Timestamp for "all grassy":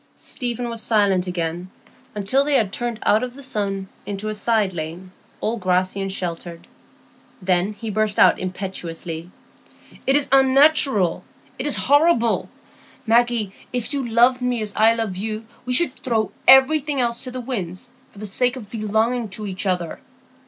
5.41-6.01